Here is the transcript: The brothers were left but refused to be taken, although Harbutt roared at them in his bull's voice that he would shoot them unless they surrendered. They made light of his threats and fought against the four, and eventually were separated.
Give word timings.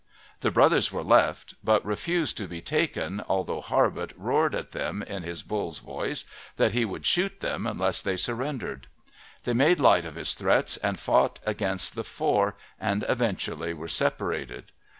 The 0.39 0.49
brothers 0.49 0.91
were 0.91 1.03
left 1.03 1.53
but 1.63 1.85
refused 1.85 2.35
to 2.37 2.47
be 2.47 2.59
taken, 2.59 3.23
although 3.29 3.61
Harbutt 3.61 4.13
roared 4.17 4.55
at 4.55 4.71
them 4.71 5.03
in 5.03 5.21
his 5.21 5.43
bull's 5.43 5.77
voice 5.77 6.25
that 6.57 6.71
he 6.71 6.85
would 6.85 7.05
shoot 7.05 7.39
them 7.39 7.67
unless 7.67 8.01
they 8.01 8.17
surrendered. 8.17 8.87
They 9.43 9.53
made 9.53 9.79
light 9.79 10.05
of 10.05 10.15
his 10.15 10.33
threats 10.33 10.77
and 10.77 10.99
fought 10.99 11.39
against 11.45 11.93
the 11.93 12.03
four, 12.03 12.55
and 12.79 13.05
eventually 13.07 13.75
were 13.75 13.87
separated. 13.87 14.71